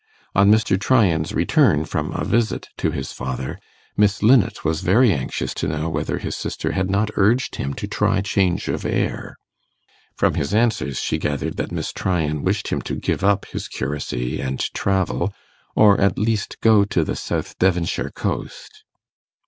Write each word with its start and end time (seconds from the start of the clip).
On 0.33 0.49
Mr. 0.51 0.79
Tryan's 0.79 1.31
return 1.31 1.85
from 1.85 2.11
a 2.11 2.25
visit 2.25 2.69
to 2.77 2.89
his 2.89 3.11
father, 3.11 3.59
Miss 3.95 4.23
Linnet 4.23 4.65
was 4.65 4.81
very 4.81 5.13
anxious 5.13 5.53
to 5.53 5.67
know 5.67 5.89
whether 5.89 6.17
his 6.17 6.35
sister 6.35 6.71
had 6.71 6.89
not 6.89 7.11
urged 7.17 7.57
him 7.57 7.75
to 7.75 7.87
try 7.87 8.19
change 8.21 8.67
of 8.67 8.83
air. 8.83 9.37
From 10.17 10.33
his 10.33 10.55
answers 10.55 10.99
she 10.99 11.19
gathered 11.19 11.57
that 11.57 11.71
Miss 11.71 11.93
Tryan 11.93 12.41
wished 12.41 12.69
him 12.69 12.81
to 12.81 12.95
give 12.95 13.23
up 13.23 13.45
his 13.45 13.67
curacy 13.67 14.41
and 14.41 14.59
travel, 14.73 15.31
or 15.75 16.01
at 16.01 16.17
least 16.17 16.59
go 16.61 16.83
to 16.83 17.03
the 17.03 17.15
south 17.15 17.59
Devonshire 17.59 18.09
coast. 18.09 18.83